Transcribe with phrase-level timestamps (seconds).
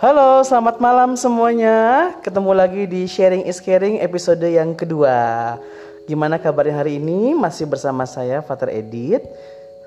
[0.00, 2.08] Halo, selamat malam semuanya.
[2.24, 5.60] Ketemu lagi di Sharing is Caring episode yang kedua.
[6.08, 7.36] Gimana kabarnya hari ini?
[7.36, 9.20] Masih bersama saya Father Edit.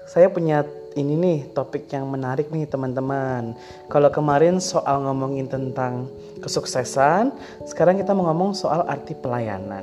[0.05, 3.57] Saya punya ini nih topik yang menarik nih teman-teman.
[3.89, 6.05] Kalau kemarin soal ngomongin tentang
[6.45, 7.33] kesuksesan,
[7.65, 9.81] sekarang kita mau ngomong soal arti pelayanan.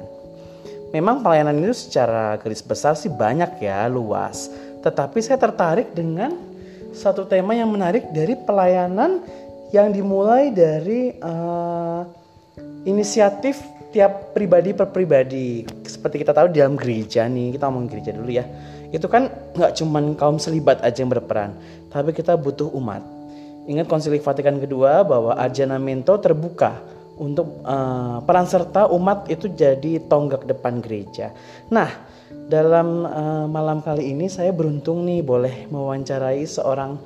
[0.94, 4.46] Memang pelayanan itu secara garis besar sih banyak ya, luas.
[4.78, 6.38] Tetapi saya tertarik dengan
[6.94, 9.22] satu tema yang menarik dari pelayanan
[9.70, 12.02] yang dimulai dari uh,
[12.86, 13.58] inisiatif
[13.90, 15.66] tiap pribadi per pribadi.
[15.86, 18.46] Seperti kita tahu di dalam gereja nih, kita ngomong gereja dulu ya.
[18.90, 21.54] Itu kan nggak cuman kaum selibat aja yang berperan,
[21.94, 23.02] tapi kita butuh umat.
[23.70, 26.74] Ingat konsili Vatikan kedua bahwa Arjanamento terbuka
[27.20, 31.30] untuk uh, peran serta umat itu jadi tonggak depan gereja.
[31.70, 31.86] Nah,
[32.50, 36.98] dalam uh, malam kali ini saya beruntung nih boleh mewawancarai seorang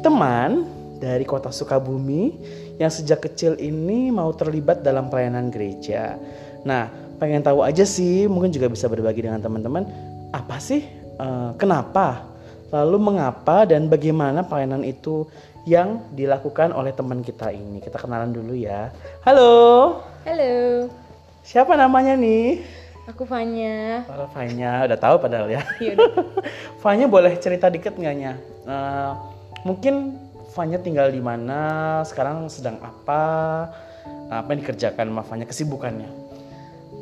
[0.00, 2.36] teman dari kota Sukabumi
[2.76, 6.20] yang sejak kecil ini mau terlibat dalam pelayanan gereja.
[6.62, 9.88] Nah, pengen tahu aja sih, mungkin juga bisa berbagi dengan teman-teman
[10.30, 10.84] apa sih,
[11.16, 12.28] uh, kenapa,
[12.70, 15.26] lalu mengapa dan bagaimana pelayanan itu
[15.68, 17.80] yang dilakukan oleh teman kita ini.
[17.80, 18.92] Kita kenalan dulu ya.
[19.24, 20.00] Halo.
[20.24, 20.88] Halo.
[21.44, 22.62] Siapa namanya nih?
[23.10, 24.06] Aku Fanya.
[24.06, 25.60] Kalau Fanya udah tahu padahal ya.
[25.82, 25.98] Iya.
[26.82, 28.38] Fanya boleh cerita dikit nggaknya?
[28.64, 29.12] Uh,
[29.66, 30.16] mungkin
[30.50, 32.02] Fanya tinggal di mana?
[32.02, 33.22] Sekarang sedang apa?
[34.30, 36.10] Apa yang dikerjakan sama Fanya kesibukannya?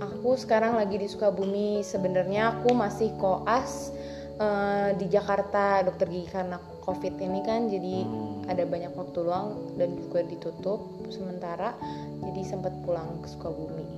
[0.05, 1.81] Aku sekarang lagi di Sukabumi.
[1.81, 3.89] Sebenarnya aku masih koas
[4.37, 8.53] uh, di Jakarta dokter gigi karena COVID ini kan jadi hmm.
[8.53, 11.73] ada banyak waktu luang dan juga ditutup sementara.
[12.21, 13.89] Jadi sempat pulang ke Sukabumi.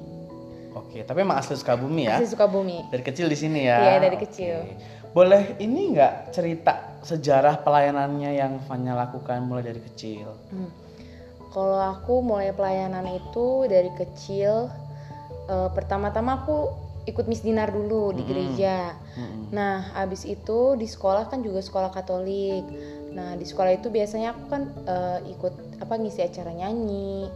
[0.78, 2.22] Oke, tapi emang asli Sukabumi ya?
[2.22, 2.86] Asli Sukabumi.
[2.86, 3.82] Dari kecil di sini ya?
[3.82, 4.30] Iya, dari Oke.
[4.30, 4.62] kecil.
[5.10, 10.30] Boleh ini nggak cerita sejarah pelayanannya yang Fanya lakukan mulai dari kecil?
[10.52, 10.70] Hmm.
[11.50, 14.70] Kalau aku mulai pelayanan itu dari kecil,
[15.50, 16.70] uh, pertama-tama aku
[17.10, 18.94] ikut Miss Dinar dulu di gereja.
[19.18, 19.50] Hmm.
[19.50, 22.62] Nah, abis itu di sekolah kan juga sekolah Katolik.
[23.10, 27.26] Nah, di sekolah itu biasanya aku kan uh, ikut apa ngisi acara nyanyi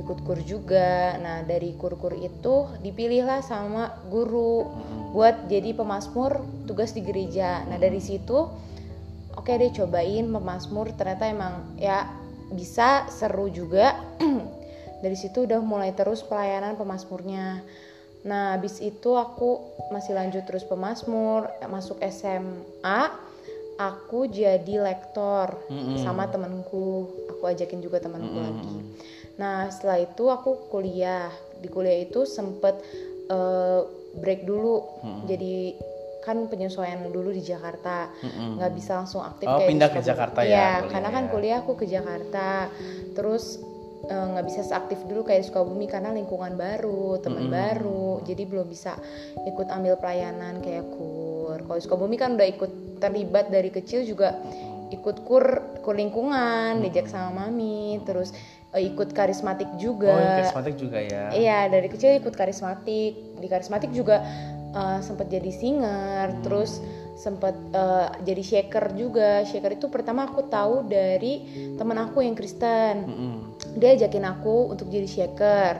[0.00, 1.16] ikut kur juga.
[1.20, 4.68] Nah, dari kur-kur itu dipilihlah sama guru
[5.12, 7.64] buat jadi pemasmur tugas di gereja.
[7.68, 8.48] Nah, dari situ
[9.42, 12.06] oke okay deh cobain pemasmur ternyata emang ya
[12.54, 13.98] bisa seru juga.
[15.02, 17.58] dari situ udah mulai terus pelayanan pemasmurnya.
[18.22, 19.58] Nah, habis itu aku
[19.90, 23.10] masih lanjut terus pemasmur, masuk SMA,
[23.82, 25.96] aku jadi lektor mm -hmm.
[26.06, 27.10] sama temanku.
[27.34, 28.46] Aku ajakin juga temanku mm -hmm.
[28.46, 28.76] lagi.
[29.42, 32.78] Nah setelah itu aku kuliah di kuliah itu sempet
[33.26, 33.82] uh,
[34.22, 35.24] break dulu hmm.
[35.24, 35.54] jadi
[36.22, 38.78] kan penyesuaian dulu di Jakarta nggak hmm.
[38.78, 41.86] bisa langsung aktif oh, kayak pindah ke Jakarta ya, ya karena kan kuliah aku ke
[41.90, 42.70] Jakarta
[43.18, 43.58] terus
[44.06, 47.52] eh, nggak uh, bisa seaktif dulu kayak di Sukabumi karena lingkungan baru teman hmm.
[47.52, 48.94] baru jadi belum bisa
[49.42, 54.38] ikut ambil pelayanan kayak kur kalau di Sukabumi kan udah ikut terlibat dari kecil juga
[54.94, 55.44] ikut kur
[55.82, 56.82] kur lingkungan hmm.
[56.86, 58.30] diajak sama mami terus
[58.72, 60.12] uh, ikut karismatik juga.
[60.12, 61.24] Oh, karismatik juga ya.
[61.32, 63.12] Iya, dari kecil ikut karismatik.
[63.38, 64.24] Di karismatik juga
[64.72, 66.40] uh, sempat jadi singer, hmm.
[66.44, 66.80] terus
[67.16, 69.46] sempat uh, jadi shaker juga.
[69.46, 71.44] Shaker itu pertama aku tahu dari
[71.78, 72.94] teman aku yang Kristen.
[73.06, 73.38] Hmm.
[73.78, 75.74] Dia ajakin aku untuk jadi shaker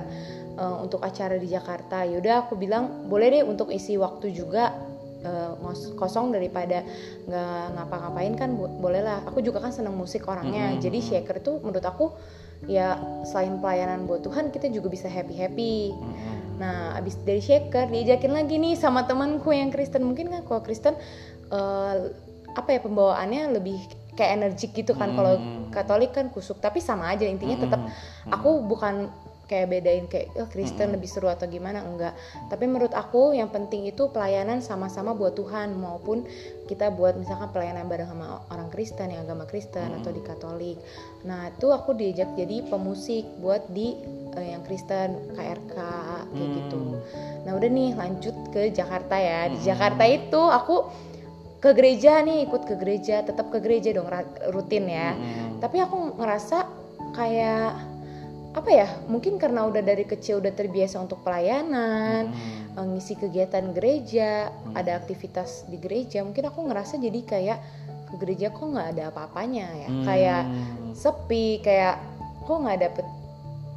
[0.56, 2.06] uh, untuk acara di Jakarta.
[2.06, 4.92] Yaudah aku bilang boleh deh untuk isi waktu juga
[5.24, 5.54] uh,
[5.96, 6.84] kosong daripada
[7.26, 10.80] nggak ngapa-ngapain kan bo bolehlah aku juga kan seneng musik orangnya -hmm.
[10.82, 12.10] jadi shaker itu menurut aku
[12.70, 12.94] ya
[13.26, 16.41] selain pelayanan buat Tuhan kita juga bisa happy happy hmm.
[16.58, 20.94] Nah abis dari shaker diajakin lagi nih sama temanku yang Kristen mungkin kan kalau Kristen
[21.52, 22.10] uh,
[22.52, 23.80] apa ya pembawaannya lebih
[24.12, 25.16] kayak energik gitu kan hmm.
[25.16, 25.34] kalau
[25.72, 27.80] Katolik kan kusuk tapi sama aja intinya tetap
[28.28, 29.08] aku bukan
[29.52, 30.96] kayak bedain kayak oh, Kristen hmm.
[30.96, 32.16] lebih seru atau gimana enggak
[32.48, 36.24] tapi menurut aku yang penting itu pelayanan sama-sama buat Tuhan maupun
[36.68, 39.98] kita buat misalkan pelayanan bareng sama orang Kristen yang agama Kristen hmm.
[40.00, 40.78] atau di Katolik
[41.28, 43.96] nah itu aku diajak jadi pemusik buat di
[44.36, 45.76] uh, yang Kristen KRK
[46.32, 46.56] kayak hmm.
[46.58, 46.82] gitu
[47.42, 50.76] nah udah nih lanjut ke Jakarta ya di Jakarta itu aku
[51.62, 54.10] ke gereja nih ikut ke gereja tetap ke gereja dong
[54.50, 55.62] rutin ya hmm.
[55.62, 56.66] tapi aku ngerasa
[57.14, 57.78] kayak
[58.52, 62.60] apa ya mungkin karena udah dari kecil udah terbiasa untuk pelayanan hmm.
[62.72, 64.72] Eh, ngisi kegiatan gereja hmm.
[64.72, 67.58] ada aktivitas di gereja mungkin aku ngerasa jadi kayak
[68.08, 70.04] ke gereja kok nggak ada apa-apanya ya hmm.
[70.08, 70.42] kayak
[70.96, 72.00] sepi kayak
[72.48, 73.06] kok nggak dapet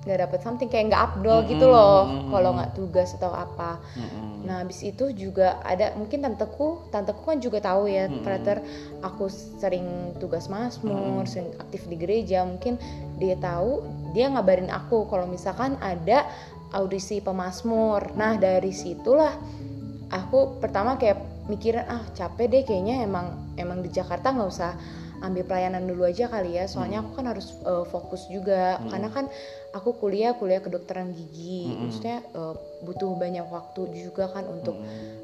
[0.05, 3.81] nggak dapet something kayak nggak abdol gitu loh kalau nggak tugas atau apa.
[3.97, 4.45] Mm-mm.
[4.45, 8.61] nah habis itu juga ada mungkin tanteku tanteku kan juga tahu ya Frater
[9.01, 9.25] aku
[9.57, 12.77] sering tugas masmur sering aktif di gereja mungkin
[13.17, 13.81] dia tahu
[14.13, 16.29] dia ngabarin aku kalau misalkan ada
[16.75, 18.15] audisi pemasmur.
[18.19, 19.35] Nah dari situlah
[20.11, 24.73] aku pertama kayak mikirin ah capek deh kayaknya emang emang di Jakarta nggak usah
[25.21, 26.65] ambil pelayanan dulu aja kali ya.
[26.65, 28.81] Soalnya aku kan harus eh, fokus juga.
[28.87, 29.25] Karena kan
[29.71, 31.71] aku kuliah kuliah kedokteran gigi.
[31.71, 34.75] Maksudnya eh, butuh banyak waktu juga kan untuk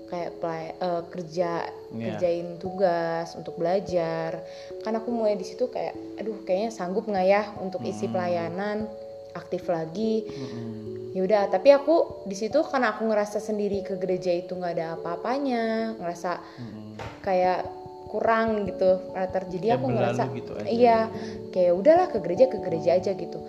[0.08, 1.52] kayak pelay- eh, kerja
[1.92, 2.16] Iya.
[2.16, 4.40] kerjain tugas untuk belajar.
[4.80, 8.88] Kan aku mulai di situ kayak aduh kayaknya sanggup nggak ya untuk isi pelayanan?
[9.32, 10.28] Aktif lagi.
[10.28, 10.80] Mm-mm.
[11.12, 14.88] ya udah tapi aku di situ karena aku ngerasa sendiri ke gereja itu nggak ada
[14.96, 16.40] apa-apanya ngerasa
[17.20, 17.68] kayak
[18.12, 19.48] kurang gitu Frater.
[19.48, 20.68] jadi Kayak aku ngerasa gitu aja.
[20.68, 20.98] iya
[21.50, 23.40] kayak udahlah ke gereja ke gereja aja gitu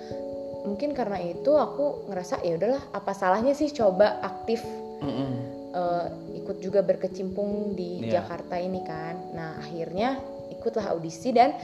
[0.63, 4.63] mungkin karena itu aku ngerasa ya udahlah apa salahnya sih coba aktif
[5.03, 5.31] Mm-mm.
[5.75, 6.07] eh,
[6.39, 8.23] ikut juga berkecimpung di Iya.
[8.23, 10.23] Jakarta ini kan nah akhirnya
[10.55, 11.59] ikutlah audisi dan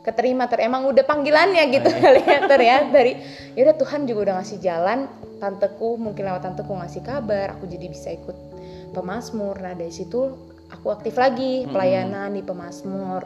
[0.00, 3.12] keterima ter emang udah panggilannya gitu kali ya ter ya dari
[3.52, 5.04] ya udah Tuhan juga udah ngasih jalan
[5.36, 8.36] tanteku mungkin lewat tanteku ngasih kabar aku jadi bisa ikut
[8.90, 10.32] pemasmur nah dari situ
[10.72, 13.24] aku aktif lagi pelayanan di pemasmur.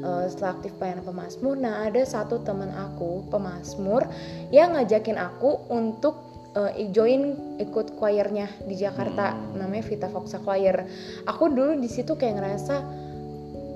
[0.00, 4.08] Eh, setelah aktif pelayanan pemasmur nah ada satu teman aku pemasmur
[4.48, 6.24] yang ngajakin aku untuk
[6.56, 10.88] eh, join ikut choirnya di Jakarta namanya Vita Foxa Choir.
[11.28, 12.76] Aku dulu di situ kayak ngerasa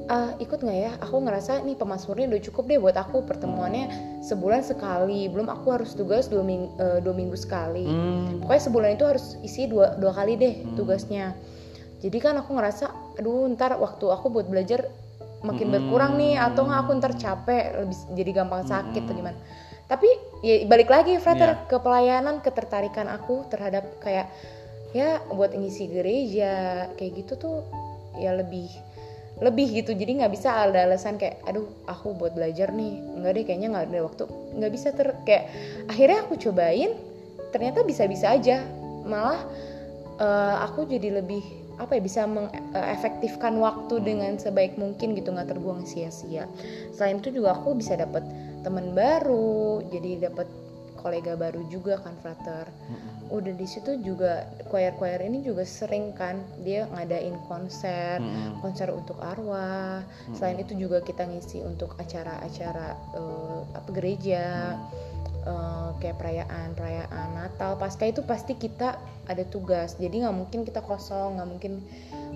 [0.05, 0.93] ah ikut nggak ya?
[1.05, 3.93] Aku ngerasa nih pemasmurnya udah cukup deh buat aku pertemuannya
[4.25, 5.29] sebulan sekali.
[5.29, 6.73] Belum aku harus tugas dua minggu,
[7.05, 7.85] dua minggu sekali.
[7.85, 8.45] Mm.
[8.45, 11.37] pokoknya sebulan itu harus isi dua dua kali deh tugasnya
[12.05, 14.85] jadi kan aku ngerasa aduh ntar waktu aku buat belajar
[15.41, 19.39] makin berkurang nih atau nggak aku ntar capek lebih jadi gampang sakit atau gimana.
[19.89, 20.09] Tapi
[20.41, 21.65] ya balik lagi Frater Iya.
[21.69, 24.29] ke pelayanan ketertarikan aku terhadap kayak
[24.97, 27.57] ya buat ngisi gereja kayak gitu tuh
[28.21, 28.69] ya lebih
[29.41, 29.93] lebih gitu.
[29.93, 33.85] Jadi nggak bisa ada alasan kayak aduh aku buat belajar nih nggak deh kayaknya nggak
[33.93, 34.25] ada waktu.
[34.61, 35.45] Nggak bisa ter kayak
[35.89, 36.93] akhirnya aku cobain
[37.53, 38.65] ternyata bisa-bisa aja.
[39.05, 39.41] Malah
[40.17, 45.83] eh, aku jadi lebih apa ya bisa mengefektifkan waktu dengan sebaik mungkin gitu nggak terbuang
[45.87, 46.47] sia-sia.
[46.95, 48.23] Selain itu juga aku bisa dapat
[48.63, 50.49] teman baru jadi dapat
[51.05, 52.65] kolega baru juga kan frater.
[53.29, 58.25] Udah di situ juga choir-choir ini juga sering kan dia ngadain konser.
[58.25, 58.65] Mm-mm.
[58.65, 60.01] konser untuk arwah.
[60.33, 64.79] Selain itu juga kita ngisi untuk acara-acara eh, apa gereja
[65.45, 68.97] eh, kayak perayaan perayaan Natal Pasca itu pasti kita
[69.29, 69.97] ada tugas.
[69.97, 71.73] Jadi nggak mungkin kita kosong nggak mungkin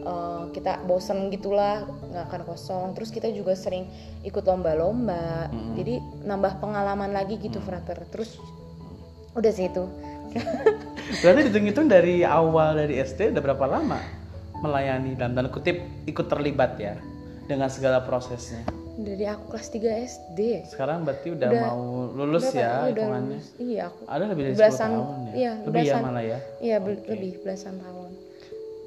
[0.05, 2.87] eh, kita bosen gitulah nggak akan kosong.
[2.94, 3.88] Terus kita juga sering
[4.22, 5.49] ikut lomba-lomba.
[5.75, 7.99] Jadi nambah pengalaman lagi gitu frater.
[8.12, 8.38] Terus
[9.34, 9.84] udah sih itu.
[11.25, 13.96] Berarti dihitung-hitung dari awal dari SD udah berapa lama
[14.60, 16.99] melayani dalam tanda kutip ikut terlibat ya
[17.49, 18.66] dengan segala prosesnya.
[18.98, 19.78] Dari aku kelas 3
[20.10, 21.80] SD Sekarang berarti udah, Udah- mau
[22.10, 23.38] lulus ya Udah hitungannya.
[23.38, 23.46] lulus.
[23.56, 25.32] iya aku Ada lebih dari 10 belasan tahun ya.
[25.32, 26.38] iya lebih belasan ya malah ya.
[26.58, 28.10] iya bel- lebih belasan tahun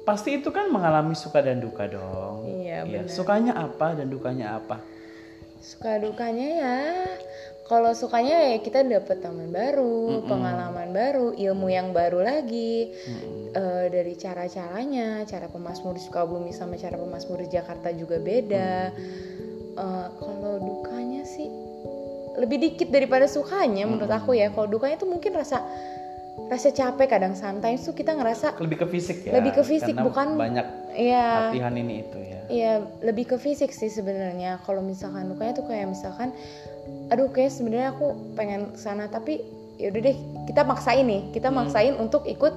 [0.02, 2.42] Pasti itu kan mengalami suka dan duka dong.
[2.42, 3.06] Iya, benar.
[3.06, 4.82] Sukanya apa dan dukanya apa?
[5.62, 6.78] suka dukanya ya
[7.64, 12.90] kalau sukanya ya kita dapet teman baru pengalaman baru ilmu yang baru lagi
[13.52, 18.90] Eh, dari cara caranya cara pemasmur di Sukabumi sama cara pemasmur di Jakarta juga beda
[19.72, 21.48] Eh, kalau dukanya sih
[22.36, 25.64] lebih dikit daripada sukanya menurut aku ya kalau dukanya tuh mungkin rasa
[26.48, 29.32] rasa capek kadang santai tuh kita ngerasa Lebih ke fisik ya.
[29.36, 32.40] Lebih ke fisik, karena bukan- banyak ya latihan ini itu ya.
[32.52, 34.60] Iya, lebih ke fisik sih sebenarnya.
[34.68, 36.36] Kalau misalkan lukanya tuh kayak misalkan,
[37.08, 39.40] aduh kayak sebenarnya aku pengen sana tapi
[39.80, 40.16] ya udah deh
[40.52, 42.52] kita maksain nih, kita maksain untuk ikut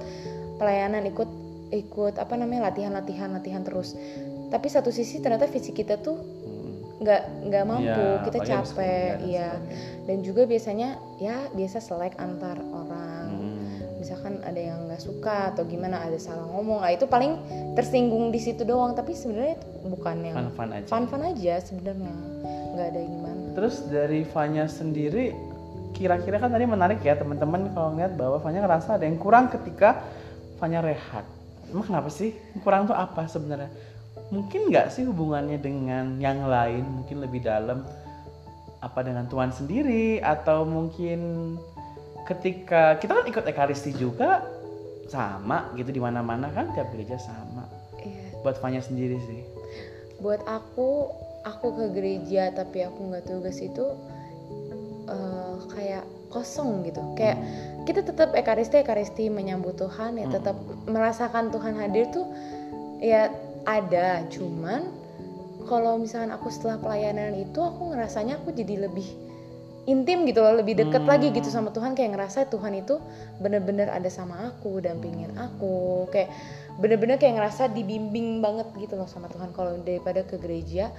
[0.60, 1.28] pelayanan, ikut
[1.72, 3.96] ikut apa namanya latihan-latihan latihan terus.
[4.52, 6.20] Tapi satu sisi ternyata fisik kita tuh
[6.96, 9.50] nggak nggak mampu, Iya, kita capek, iya.
[10.04, 13.82] Dan juga biasanya ya biasa selek antar orang Hmm.
[13.98, 17.36] misalkan ada yang nggak suka atau gimana ada salah ngomong nah itu paling
[17.74, 20.86] tersinggung di situ doang tapi sebenarnya itu bukan yang Fun-fun aja.
[20.86, 22.14] fun-fun aja sebenarnya
[22.72, 25.34] nggak ada yang gimana Terus dari Fanya sendiri
[25.90, 30.06] kira-kira kan tadi menarik ya teman-teman kalau ngeliat bahwa Fanya ngerasa ada yang kurang ketika
[30.56, 31.24] Fanya rehat.
[31.66, 32.30] Emang kenapa sih?
[32.60, 33.68] Kurang tuh apa sebenarnya?
[34.34, 37.86] Mungkin nggak sih hubungannya dengan yang lain mungkin lebih dalam
[38.82, 41.54] apa dengan Tuhan sendiri atau mungkin
[42.26, 44.42] ketika kita kan ikut ekaristi juga
[45.06, 47.70] sama gitu di mana-mana kan tiap gereja sama.
[48.02, 48.42] Iya.
[48.42, 49.42] Buat Fanya sendiri sih.
[50.16, 51.12] buat aku
[51.44, 53.84] aku ke gereja tapi aku nggak tugas itu
[55.12, 57.38] eh, kayak kosong gitu kayak
[57.84, 60.56] kita tetap ekaristi ekaristi menyambut Tuhan ya tetap
[60.88, 62.26] merasakan Tuhan hadir tuh
[62.98, 63.30] ya
[63.66, 64.86] ada cuman
[65.66, 69.06] kalau misalkan aku setelah pelayanan itu aku ngerasanya aku jadi lebih
[69.86, 71.10] intim gitu loh lebih deket Hmm.
[71.10, 71.94] lagi gitu sama Tuhan.
[71.94, 72.98] Kayak ngerasa Tuhan itu
[73.38, 76.06] bener-bener ada sama aku dampingin aku.
[76.10, 76.34] Kayak
[76.82, 79.54] bener-bener kayak ngerasa dibimbing banget gitu loh sama Tuhan.
[79.54, 80.90] Kalau daripada ke gereja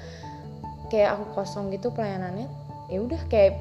[0.88, 2.48] kayak aku kosong gitu pelayanannya
[2.88, 3.60] ya udah kayak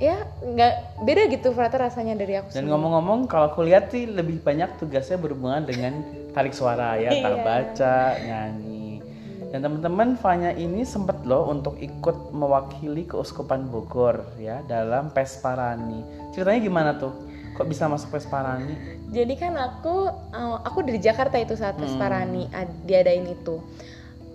[0.00, 4.40] ya nggak beda gitu Frater rasanya dari aku Dan ngomong-ngomong, kalau aku lihat sih lebih
[4.40, 6.00] banyak tugasnya berhubungan dengan
[6.32, 7.22] tarik suara ya, Iya.
[7.22, 9.04] tak baca, nyanyi.
[9.50, 16.00] Dan teman-teman Fanya ini sempat loh untuk ikut mewakili keuskupan Bogor ya dalam Pesparani.
[16.30, 17.12] Ceritanya gimana tuh?
[17.52, 18.78] Kok bisa masuk Pesparani?
[19.10, 21.82] Jadi kan aku uh, aku dari Jakarta itu saat Hmm.
[21.82, 23.58] Pesparani ad- diadain itu.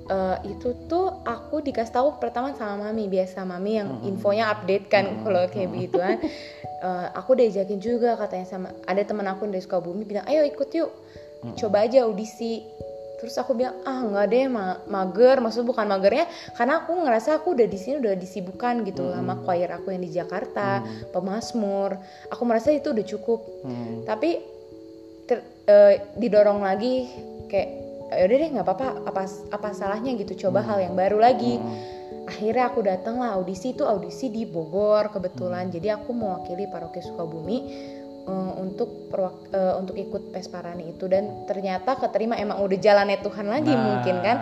[0.06, 4.06] Eh, itu tuh aku dikasih tahu pertama sama mami biasa mami yang Hmm.
[4.06, 6.22] infonya update kan kalau kayak begituan.
[6.78, 10.94] Eh, aku diajakin juga katanya sama ada teman aku dari Sukabumi bilang ayo ikut yuk
[11.42, 11.58] Hmm.
[11.58, 12.62] coba aja audisi.
[13.16, 17.58] Terus aku bilang ah nggak deh ma- mager maksud bukan magernya karena aku ngerasa aku
[17.58, 19.16] udah di sini udah disibukkan gitu Hmm.
[19.18, 21.98] sama choir aku yang di Jakarta pemasmur
[22.30, 24.04] aku merasa itu udah cukup Hmm.
[24.04, 24.38] tapi
[25.26, 27.10] ter- eh, didorong lagi
[27.50, 28.88] kayak yaudah deh nggak apa-apa.
[29.10, 29.22] Apa
[29.54, 30.48] apa salahnya gitu?
[30.48, 31.58] Coba hal yang baru lagi.
[32.26, 35.70] Akhirnya aku datang lah audisi itu audisi di Bogor kebetulan.
[35.70, 37.58] Jadi aku mewakili paroki Sukabumi
[38.26, 41.06] eh, untuk perwak- eh, untuk ikut Pesparani itu.
[41.06, 43.82] Dan ternyata keterima emang udah jalannya Tuhan lagi Nah.
[43.82, 44.38] mungkin kan.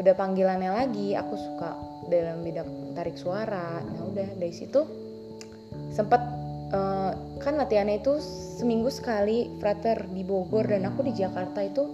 [0.00, 1.12] Udah panggilannya lagi.
[1.12, 1.76] Aku suka
[2.08, 3.84] dalam bidang tarik suara.
[3.84, 4.80] Nah udah dari situ
[5.92, 6.24] sempat
[6.72, 7.12] eh,
[7.44, 8.16] kan latihannya itu
[8.56, 10.72] seminggu sekali frater di Bogor.
[10.72, 11.84] Dan aku di Jakarta itu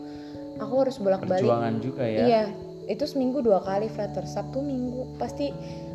[0.56, 2.22] aku harus bolak-balik Perjuangan juga ya.
[2.22, 2.42] iya
[2.84, 5.48] itu seminggu dua kali frater Sabtu Minggu pasti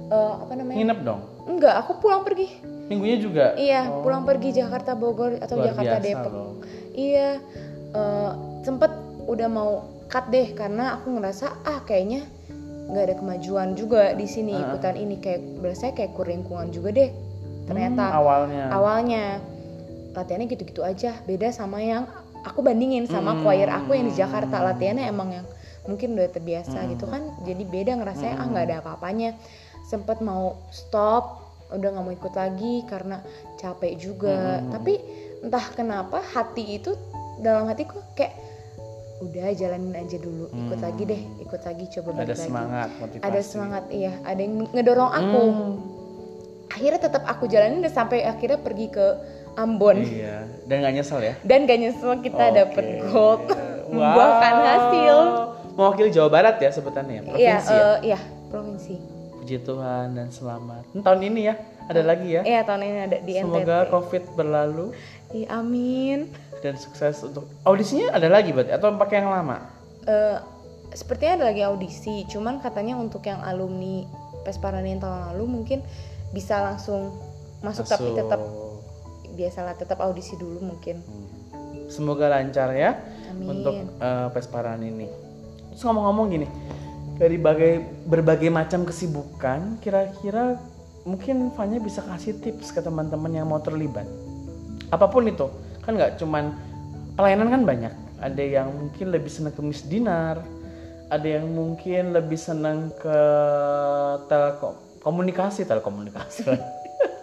[0.08, 1.20] eh, apa namanya Nginep dong.
[1.48, 2.48] enggak aku pulang pergi
[2.88, 3.46] Minggunya juga.
[3.56, 6.52] iya Oh, pulang pergi Jakarta Bogor atau luar Jakarta Depok loh.
[6.94, 7.44] Iya,
[7.92, 8.32] eh,
[8.64, 8.90] sempet
[9.24, 9.72] udah mau
[10.08, 12.24] cut deh karena aku ngerasa ah kayaknya
[12.88, 14.72] nggak ada kemajuan juga di sini Ah.
[14.72, 17.12] ikutan ini kayak berasa kayak kurang lingkungan juga deh.
[17.68, 18.64] Ternyata Hmm, awalnya.
[18.72, 19.24] awalnya
[20.16, 22.08] latihannya gitu-gitu aja, beda sama yang
[22.44, 23.42] aku bandingin sama Hmm.
[23.42, 25.48] choir aku yang di Jakarta latihannya emang yang
[25.86, 26.90] mungkin udah terbiasa Hmm.
[26.94, 29.40] gitu kan, jadi beda ngerasanya ah nggak ada apa-apanya.
[29.88, 33.24] Sempet mau stop, udah nggak mau ikut lagi karena
[33.56, 34.60] capek juga.
[34.60, 34.76] Hmm.
[34.76, 34.94] Tapi
[35.42, 36.92] entah kenapa hati itu
[37.40, 38.36] dalam hatiku kayak
[39.18, 40.86] udah jalanin aja dulu, ikut Hmm.
[40.92, 42.46] lagi deh, ikut lagi coba Ada lagi.
[42.46, 43.24] semangat, motivasi.
[43.26, 45.42] Ada semangat iya, ada yang ngedorong aku.
[45.42, 45.74] Hmm.
[46.68, 49.06] Akhirnya tetap aku jalanin dan sampai akhirnya pergi ke
[49.58, 51.34] Ambon Iya, dan gak nyesel ya.
[51.42, 52.56] dan gak nyesel kita Oke.
[52.56, 53.42] dapet gold
[53.90, 55.18] membuahkan hasil.
[55.74, 57.82] Mewakili Jawa Barat ya sebutannya, Iya, provinsi ya.
[57.84, 58.96] eh, iya provinsi.
[59.38, 60.84] Puji Tuhan dan selamat.
[60.96, 62.42] Tahun ini ya, ada lagi ya.
[62.42, 63.90] Iya tahun ini ada di Semoga NTT.
[63.90, 64.86] COVID berlalu
[65.32, 66.30] Ih, amin.
[66.60, 69.58] dan sukses untuk audisinya ada lagi berarti atau pakai yang lama?
[70.04, 70.38] Eh,
[70.92, 74.06] sepertinya ada lagi audisi, cuman katanya untuk yang alumni
[74.42, 75.80] Pesparani yang tahun lalu mungkin
[76.32, 77.14] bisa langsung
[77.60, 78.40] masuk, tapi tetap
[79.38, 80.98] biasalah tetap audisi dulu mungkin.
[81.06, 81.28] Hmm.
[81.88, 82.98] Semoga lancar ya
[83.32, 83.62] Amin.
[83.62, 85.08] untuk eh, Pesparan ini.
[85.72, 86.48] Terus ngomong-ngomong gini,
[87.22, 90.58] dari bagai, berbagai macam kesibukan, kira-kira
[91.06, 94.10] mungkin Fanya bisa kasih tips ke teman-teman yang mau terlibat.
[94.90, 95.48] Apa pun itu,
[95.86, 96.58] kan nggak cuman
[97.14, 97.94] pelayanan kan banyak.
[98.18, 100.42] Ada yang mungkin lebih senang ke misdinar,
[101.08, 103.20] ada yang mungkin lebih senang ke
[104.28, 106.44] telekom komunikasi telekomunikasi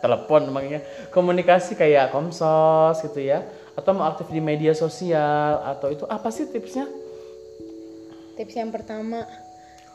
[0.05, 3.41] telepon makanya komunikasi kayak komsos gitu ya
[3.73, 6.85] atau mau aktif di media sosial atau itu apa sih tipsnya
[8.35, 9.23] Tips yang pertama,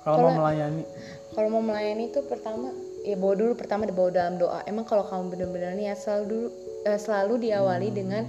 [0.08, 0.88] kalau mau melayani
[1.36, 2.72] kalau mau melayani itu pertama
[3.04, 4.64] ya bawa dulu pertama dibawa dalam doa.
[4.64, 6.48] Emang kalau kamu benar-benar niat selalu dulu
[6.88, 8.24] eh, selalu diawali dengan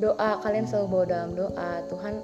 [0.00, 0.40] doa.
[0.40, 1.70] Kalian selalu bawa dalam doa.
[1.84, 2.14] Tuhan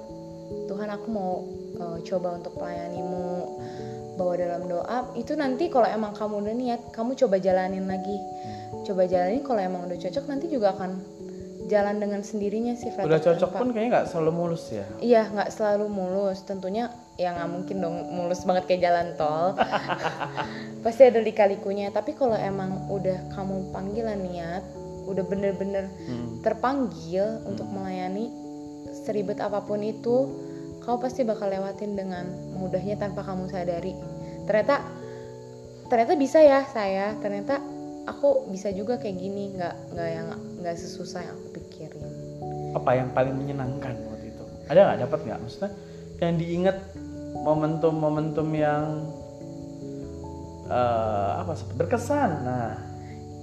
[0.65, 1.45] Tuhan aku mau
[1.77, 3.29] eh, coba untuk melayanimu
[4.19, 5.15] bawa dalam doa.
[5.15, 8.19] Itu nanti kalau emang kamu udah niat, kamu coba jalanin lagi.
[8.83, 10.99] Coba jalanin kalau emang udah cocok nanti juga akan
[11.65, 15.49] jalan dengan sendirinya sih udah cocok tanpa- pun kayaknya nggak selalu mulus ya Iya, nggak
[15.49, 16.41] selalu mulus.
[16.41, 19.53] Tentunya ya nggak mungkin dong mulus banget kayak jalan tol.
[20.83, 21.89] Pasti ada lika-likunya.
[21.89, 24.63] Tapi kalau emang udah kamu panggilan niat,
[25.05, 26.41] udah bener-bener Hmm.
[26.41, 28.29] terpanggil untuk melayani
[28.99, 30.25] seribet apa pun itu,
[30.89, 32.25] kamu pasti bakal lewatin dengan
[32.57, 33.93] mudahnya tanpa kamu sadari.
[34.49, 34.81] Ternyata,
[35.85, 37.13] ternyata bisa ya saya.
[37.21, 37.61] Ternyata
[38.09, 40.27] aku bisa juga kayak gini, nggak nggak yang
[40.65, 42.01] nggak sesusah yang aku pikirin.
[42.73, 44.43] apa yang paling menyenangkan waktu itu?
[44.65, 44.97] Ada nggak?
[45.05, 45.39] Dapat nggak?
[45.45, 45.71] Maksudnya
[46.25, 46.77] yang diingat
[47.37, 48.85] momentum-momentum yang
[50.73, 51.53] eh, apa?
[51.77, 52.29] Berkesan?
[52.49, 52.73] Nah.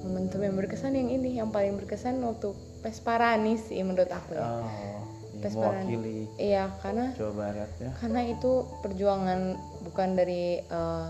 [0.03, 2.51] Momentum yang berkesan yang ini yang paling berkesan waktu
[2.83, 4.43] Pesparani sih menurut aku ya.
[4.43, 5.06] Oh,
[5.53, 7.91] mewakili iya karena Jawa Barat ya.
[8.01, 8.51] karena itu
[8.83, 9.41] perjuangan
[9.85, 11.07] bukan dari eh,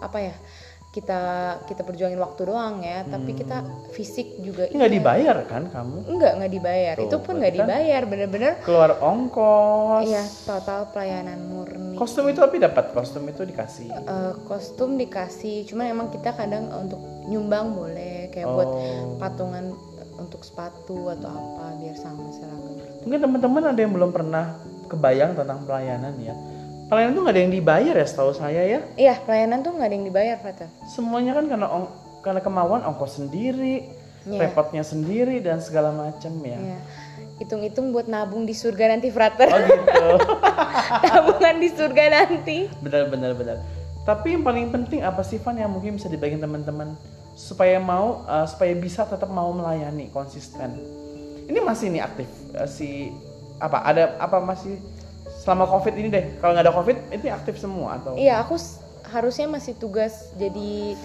[0.00, 0.34] apa ya
[0.94, 1.22] kita
[1.66, 4.94] kita perjuangin waktu doang ya tapi kita fisik juga nggak iya.
[4.94, 6.06] dibayar kan kamu?
[6.06, 10.06] enggak nggak dibayar Tuh, itu pun nggak dibayar bener-bener Keluar ongkos.
[10.06, 13.86] iya total pelayanan murni Kostum itu tapi dapat kostum itu dikasih.
[13.86, 19.14] Eh, kostum dikasih cuman emang kita kadang untuk nyumbang boleh kayak buat Oh.
[19.18, 19.70] patungan
[20.16, 22.78] untuk sepatu atau apa biar sama seragam.
[23.02, 24.56] Mungkin teman-teman ada yang belum pernah
[24.86, 26.34] kebayang tentang pelayanan ya.
[26.84, 28.80] Pelayanan tuh nggak ada yang dibayar ya setahu saya ya.
[28.94, 33.18] iya pelayanan tuh nggak ada yang dibayar Fata Semuanya kan karena ong- karena kemauan ongkos
[33.18, 33.88] sendiri,
[34.24, 34.40] Iya.
[34.42, 36.56] repotnya sendiri dan segala macam ya.
[36.56, 36.78] Iya.
[37.34, 40.06] hitung-hitung buat nabung di surga nanti frater Oh gitu.
[41.04, 43.56] tabungan di surga nanti benar benar benar.
[44.04, 46.94] Tapi yang paling penting apa sih Van yang mungkin bisa dibagiin teman-teman
[47.34, 50.78] supaya mau uh, supaya bisa tetap mau melayani konsisten.
[51.44, 53.10] Ini masih nih aktif uh, si
[53.58, 54.78] apa ada apa masih
[55.42, 56.24] selama covid ini deh.
[56.38, 58.14] Kalau nggak ada covid ini aktif semua atau?
[58.16, 58.56] Iya aku
[59.10, 60.96] harusnya masih tugas jadi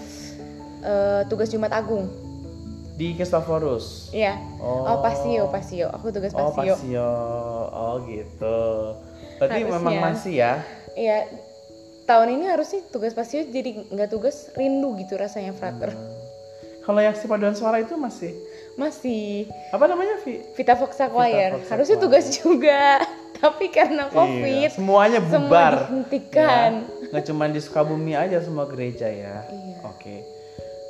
[0.82, 2.08] eh, tugas Jumat Agung.
[2.96, 4.36] Di Kristoforus iya.
[4.60, 4.84] Oh.
[4.84, 5.88] oh, pasio pasio.
[5.92, 6.76] Aku tugas oh pasio.
[6.76, 7.12] Pasio.
[7.72, 8.60] Oh gitu.
[9.40, 9.76] Berarti Harusnya.
[9.80, 10.52] memang masih ya?
[10.96, 11.18] Iya.
[12.04, 15.94] Tahun ini harusnya tugas pasio jadi nggak tugas rindu gitu rasanya frater
[16.80, 18.32] kalau yang si paduan suara itu masih?
[18.74, 19.46] Masih.
[19.68, 20.40] Apa namanya Vi?
[20.52, 23.02] Vita Foxa Choir harusnya tugas juga
[23.40, 25.74] tapi karena covid Iya, semuanya semua bubar.
[25.86, 26.70] dihentikan.
[26.84, 29.44] Ya, nggak cuma di Sukabumi aja semua gereja ya.
[29.44, 29.76] Iya.
[29.82, 30.16] oke.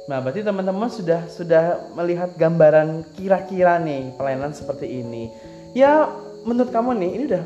[0.07, 5.31] Nah berarti teman-teman sudah sudah melihat gambaran kira-kira nih pelayanan seperti ini.
[5.73, 6.11] Ya
[6.43, 7.43] menurut kamu nih ini udah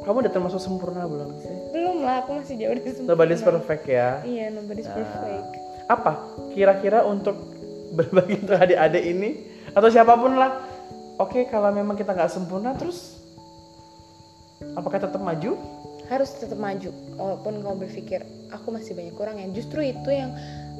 [0.00, 1.54] kamu udah termasuk sempurna belum sih?
[1.70, 3.12] Belum lah aku masih jauh dari sempurna.
[3.12, 4.08] nobody's perfect ya?
[4.22, 5.48] Iya nobody's perfect.
[5.86, 6.12] apa
[6.54, 7.34] kira-kira untuk
[7.90, 9.30] berbagi untuk adik-adik ini
[9.74, 10.62] atau siapa pun lah.
[11.20, 13.20] Oke kalau memang kita nggak sempurna terus
[14.72, 15.58] apakah tetap maju?
[16.08, 19.36] Harus tetap maju walaupun kamu berpikir aku masih banyak kurang.
[19.38, 20.32] Ya justru itu yang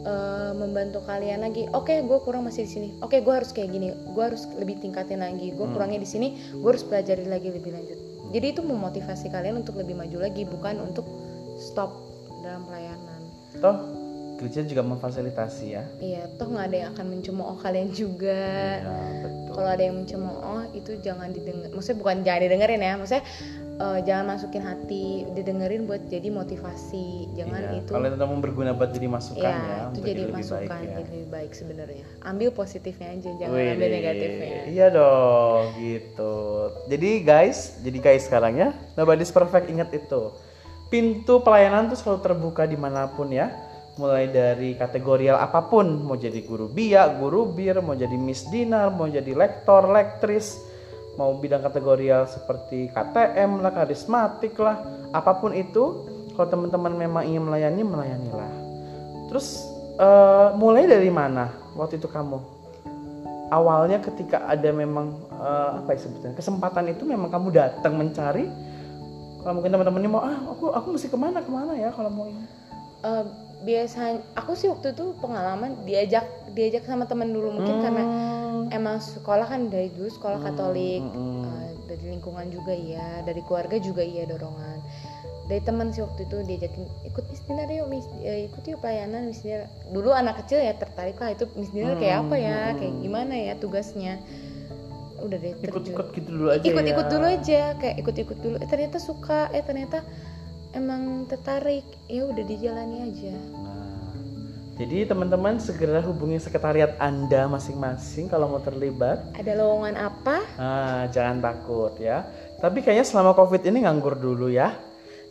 [0.02, 1.68] eh, membantu kalian lagi.
[1.76, 2.88] Oke gue kurang masih di sini.
[3.04, 3.94] Oke gue harus kayak gini.
[4.16, 5.52] Gue harus lebih tingkatin lagi.
[5.54, 6.40] Gue kurangnya di sini.
[6.56, 7.99] Gue harus pelajari lagi lebih lanjut.
[8.30, 11.06] Jadi itu memotivasi kalian untuk lebih maju lagi bukan untuk
[11.58, 11.90] stop
[12.42, 13.20] dalam pelayanan.
[13.60, 14.00] Toh
[14.40, 18.40] gereja juga memfasilitasi ya iya toh nggak ada yang akan mencemooh kalian juga
[18.80, 23.24] ya betul kalau ada yang mencemooh itu jangan didengar maksudnya bukan jangan didengerin ya maksudnya
[23.76, 28.70] eh, jangan masukin hati didengerin buat jadi motivasi jangan Iya, itu kalau itu mau berguna
[28.72, 30.96] buat jadi masukan ya, ya, itu jadi masukan baik ya.
[30.96, 36.34] jadi lebih baik sebenarnya ambil positifnya aja jangan Wih, ambil negatifnya Iya dong, gitu.
[36.86, 40.30] Jadi guys, jadi guys sekarang ya, nobody's perfect ingat itu.
[40.92, 43.50] Pintu pelayanan tuh selalu terbuka di mana pun ya.
[43.98, 48.94] Mulai dari kategorial apa pun, mau jadi guru biak, guru bir, mau jadi Miss Dinar,
[48.94, 50.62] mau jadi lektor, lektris,
[51.18, 54.78] mau bidang kategorial seperti KTM lah, karismatik lah,
[55.10, 56.06] apa pun itu.
[56.38, 58.52] Kalau teman-teman memang ingin melayani, melayanilah.
[59.28, 59.66] Terus
[59.98, 62.60] eh, mulai dari mana waktu itu kamu?
[63.50, 68.46] awalnya ketika ada memang eh, apa ya sebetulnya kesempatan itu memang kamu datang mencari
[69.42, 72.14] kalau mungkin teman-teman ini mau ah aku aku mesti ke mana ke mana ya kalau
[72.14, 72.46] mau ini
[73.00, 73.24] Eh,
[73.60, 76.25] biasanya aku sih waktu itu pengalaman diajak
[76.56, 78.04] diajak sama temen dulu mungkin karena
[78.50, 81.42] Hmm, emang sekolah kan dari dulu sekolah Katolik hmm.
[81.49, 84.78] eh, dari lingkungan juga iya dari keluarga juga iya dorongan.
[85.50, 89.30] Dari teman sih waktu itu diajakin ikut Miss Dinar yuk Miss eh, ikut yuk pelayanan
[89.30, 92.58] Miss Dinar dulu anak kecil ya tertarik lah itu Miss Dinar kayak apa ya?
[92.78, 94.14] kayak gimana ya tugasnya?
[95.20, 97.10] Udah deh ikut-ikut gitu dulu aja ikut-ikut ya.
[97.10, 98.56] dulu aja kayak ikut-ikut dulu.
[98.62, 100.04] Eh ternyata suka eh ternyata
[100.75, 103.91] emang tertarik ya udah dijalani aja Nah,
[104.80, 111.41] jadi teman-teman segera hubungi sekretariat anda masing-masing kalau mau terlibat ada lowongan apa Ah, jangan
[111.45, 112.25] takut ya.
[112.61, 114.76] Tapi kayaknya selama COVID ini nganggur dulu ya.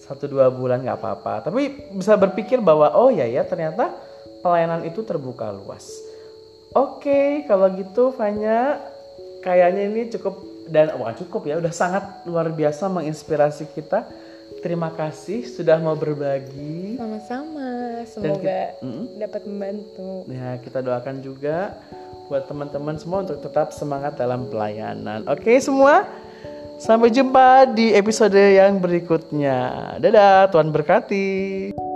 [0.01, 1.49] Satu dua bulan nggak apa-apa.
[1.49, 3.93] Tapi bisa berpikir bahwa oh ya ya ternyata
[4.41, 5.85] pelayanan itu terbuka luas.
[6.73, 8.81] Oke, kalau gitu Fanya
[9.41, 14.05] kayaknya ini cukup dan wah cukup ya, udah sangat luar biasa menginspirasi kita.
[14.59, 16.99] Terima kasih sudah mau berbagi.
[16.99, 19.15] sama-sama semoga Mm-mm.
[19.15, 21.79] dapat membantu Ya, kita doakan juga
[22.27, 25.25] buat teman-teman semua untuk tetap semangat dalam pelayanan.
[25.25, 26.05] Oke, semua.
[26.79, 29.97] Sampai jumpa di episode yang berikutnya.
[29.99, 31.88] Dadah, Tuhan berkati.